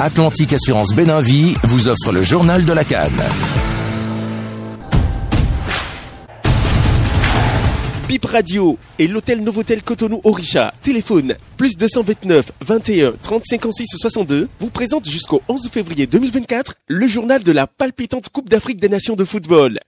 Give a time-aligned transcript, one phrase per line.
[0.00, 3.22] Atlantique Assurance Béninvie vous offre le journal de la Cannes.
[8.08, 14.70] Bip Radio et l'hôtel Novotel Cotonou Orisha, téléphone plus 229 21 30 56 62, vous
[14.70, 19.24] présente jusqu'au 11 février 2024 le journal de la palpitante Coupe d'Afrique des Nations de
[19.24, 19.78] football.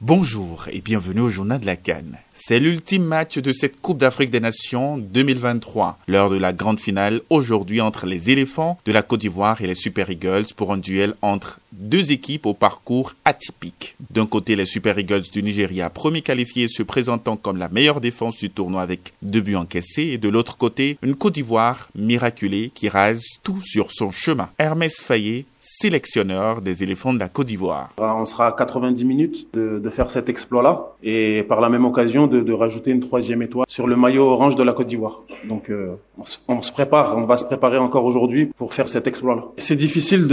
[0.00, 2.18] Bonjour et bienvenue au journal de la Cannes.
[2.32, 7.20] C'est l'ultime match de cette Coupe d'Afrique des Nations 2023, l'heure de la grande finale
[7.30, 11.14] aujourd'hui entre les éléphants de la Côte d'Ivoire et les Super Eagles pour un duel
[11.20, 13.96] entre deux équipes au parcours atypique.
[14.10, 18.38] D'un côté, les Super Eagles du Nigeria, premier qualifié se présentant comme la meilleure défense
[18.38, 22.88] du tournoi avec deux buts encaissés, et de l'autre côté, une Côte d'Ivoire miraculée qui
[22.88, 24.48] rase tout sur son chemin.
[24.58, 27.90] Hermès Fayet sélectionneur des éléphants de la Côte d'Ivoire.
[27.98, 32.40] On sera à 90 minutes de, faire cet exploit-là et par la même occasion de,
[32.40, 35.22] de, rajouter une troisième étoile sur le maillot orange de la Côte d'Ivoire.
[35.44, 38.88] Donc euh, on, se, on, se, prépare, on va se préparer encore aujourd'hui pour faire
[38.88, 39.44] cet exploit-là.
[39.56, 40.26] C'est difficile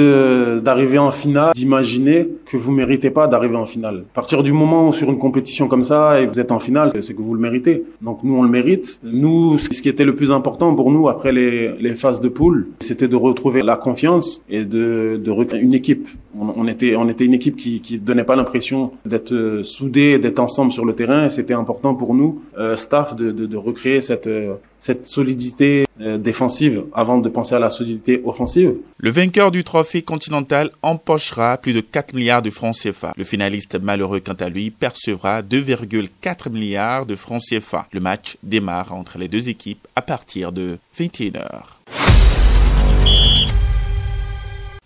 [0.64, 4.06] d'arriver en finale, d'imaginer que vous méritez pas d'arriver en finale.
[4.12, 6.92] À partir du moment où sur une compétition comme ça et vous êtes en finale,
[7.02, 7.84] c'est que vous le méritez.
[8.02, 9.00] Donc nous on le mérite.
[9.04, 13.08] Nous, ce qui était le plus important pour nous après les, phases de poule, c'était
[13.08, 16.08] de retrouver la confiance et de de une équipe.
[16.38, 20.40] On, était, on était une équipe qui, qui donnait pas l'impression d'être euh, soudée, d'être
[20.40, 21.30] ensemble sur le terrain.
[21.30, 24.56] C'était important pour nous, euh, staff, de, de, de, recréer cette, euh,
[24.86, 28.76] cette solidité euh, défensive avant de penser à la solidité offensive.
[29.00, 33.12] Le vainqueur du trophée continental empochera plus de 4 milliards de francs CFA.
[33.18, 37.88] Le finaliste malheureux, quant à lui, percevra 2,4 milliards de francs CFA.
[37.94, 41.75] Le match démarre entre les deux équipes à partir de 21h.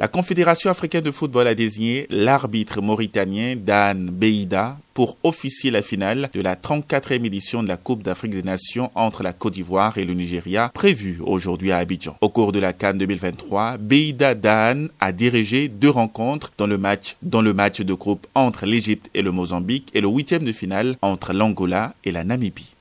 [0.02, 6.30] La Confédération africaine de football a désigné l'arbitre mauritanien Dan Beida pour officier la finale
[6.34, 10.06] de la 34e édition de la Coupe d'Afrique des Nations entre la Côte d'Ivoire et
[10.06, 12.16] le Nigeria, prévue aujourd'hui à Abidjan.
[12.22, 17.18] Au cours de la Cannes 2023, Beida Dan a dirigé deux rencontres dans le match,
[17.22, 20.96] dans le match de groupe entre l'Égypte et le Mozambique et le huitième de finale
[21.02, 22.74] entre l'Angola et la Namibie.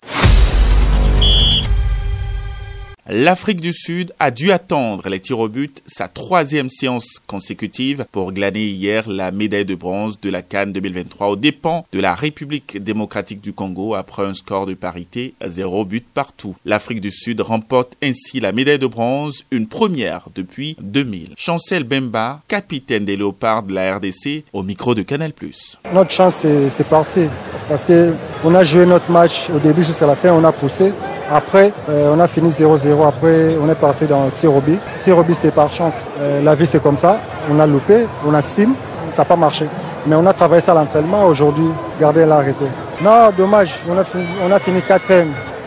[3.11, 8.33] L'Afrique du Sud a dû attendre les tirs au but, sa troisième séance consécutive, pour
[8.33, 12.83] glaner hier la médaille de bronze de la Cannes 2023 aux dépens de la République
[12.85, 16.55] démocratique du Congo après un score de parité zéro but partout.
[16.67, 21.31] L'Afrique du Sud remporte ainsi la médaille de bronze, une première depuis 2000.
[21.39, 25.33] Chancel Bemba, capitaine des Léopards de la RDC, au micro de Canal+.
[25.95, 27.23] Notre chance, c'est parti.
[27.71, 28.13] Parce que
[28.45, 30.93] on a joué notre match au début jusqu'à la fin, on a poussé.
[31.31, 33.07] Après, euh, on a fini 0-0.
[33.07, 34.79] Après, on est parti dans tir au but.
[35.01, 36.05] Tir au but, c'est par chance.
[36.21, 37.19] Euh, la vie, c'est comme ça.
[37.51, 38.71] On a loupé, on a sim,
[39.11, 39.67] ça n'a pas marché.
[40.07, 41.25] Mais on a travaillé ça à l'entraînement.
[41.27, 41.69] Aujourd'hui,
[42.01, 42.65] gardez l'arrêté.
[43.03, 43.75] Non, dommage.
[43.89, 44.59] On a fini, on a.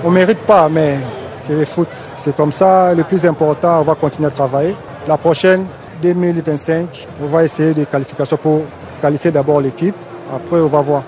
[0.04, 0.98] On mérite pas, mais
[1.40, 1.90] c'est le foot.
[2.18, 2.94] C'est comme ça.
[2.96, 4.76] Le plus important, on va continuer à travailler.
[5.08, 5.66] La prochaine,
[6.02, 8.64] 2025, on va essayer des qualifications pour
[9.00, 9.96] qualifier d'abord l'équipe.
[10.34, 11.04] Après, on va voir.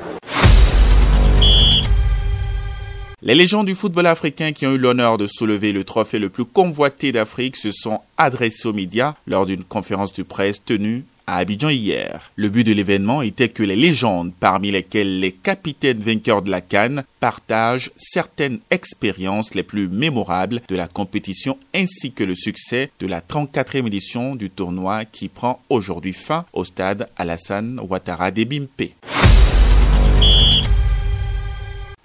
[3.25, 6.43] Les légendes du football africain qui ont eu l'honneur de soulever le trophée le plus
[6.43, 11.69] convoité d'Afrique se sont adressés aux médias lors d'une conférence de presse tenue à Abidjan
[11.69, 12.33] hier.
[12.35, 16.59] Le but de l'événement était que les légendes, parmi lesquelles les capitaines vainqueurs de la
[16.59, 23.07] Cannes, partagent certaines expériences les plus mémorables de la compétition ainsi que le succès de
[23.07, 28.91] la 34e édition du tournoi qui prend aujourd'hui fin au stade Alassane Ouattara d'Ebimpe.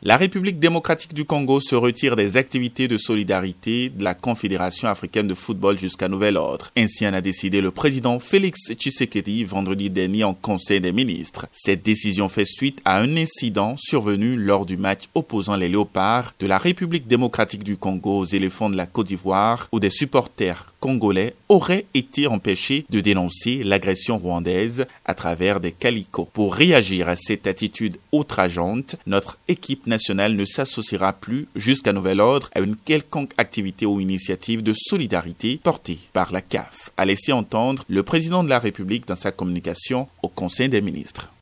[0.08, 5.28] La République démocratique du Congo se retire des activités de solidarité de la Confédération africaine
[5.28, 6.70] de football jusqu'à nouvel ordre.
[6.78, 11.46] Ainsi en a décidé le président Félix Tshisekedi vendredi dernier en Conseil des ministres.
[11.52, 16.46] Cette décision fait suite à un incident survenu lors du match opposant les léopards de
[16.46, 21.34] la République démocratique du Congo aux éléphants de la Côte d'Ivoire où des supporters congolais
[21.48, 26.28] auraient été empêchés de dénoncer l'agression rwandaise à travers des calicots.
[26.32, 32.50] Pour réagir à cette attitude outrageante, notre équipe nationale ne s'associera plus jusqu'à nouvel ordre
[32.54, 37.84] à une quelconque activité ou initiative de solidarité portée par la CAF, a laissé entendre
[37.88, 41.32] le président de la République dans sa communication au Conseil des ministres.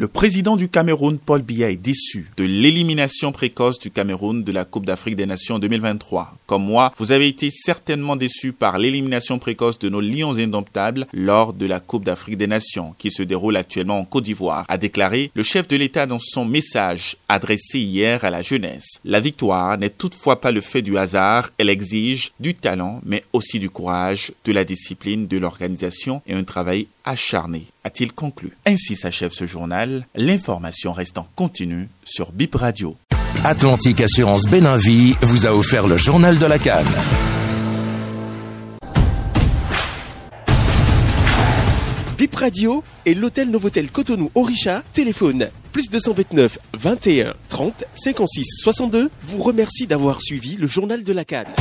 [0.00, 4.64] Le président du Cameroun, Paul Biya, est déçu de l'élimination précoce du Cameroun de la
[4.64, 6.38] Coupe d'Afrique des Nations 2023.
[6.46, 11.52] Comme moi, vous avez été certainement déçu par l'élimination précoce de nos Lions indomptables lors
[11.52, 15.30] de la Coupe d'Afrique des Nations qui se déroule actuellement en Côte d'Ivoire, a déclaré
[15.34, 19.00] le chef de l'État dans son message adressé hier à la jeunesse.
[19.04, 23.58] La victoire n'est toutefois pas le fait du hasard, elle exige du talent, mais aussi
[23.58, 28.52] du courage, de la discipline, de l'organisation et un travail acharné, a-t-il conclu.
[28.66, 30.06] Ainsi s'achève ce journal.
[30.14, 32.96] L'information reste en continu sur Bip Radio.
[33.44, 36.86] Atlantique Assurance Béninvie vous a offert le journal de la Cannes.
[42.16, 49.42] Bip Radio et l'hôtel Novotel Cotonou Orisha téléphone plus 229 21 30 56 62 vous
[49.42, 51.54] remercie d'avoir suivi le journal de la Cannes.